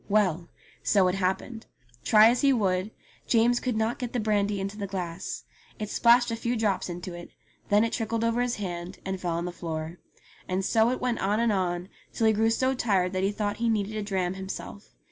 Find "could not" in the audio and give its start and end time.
3.59-3.99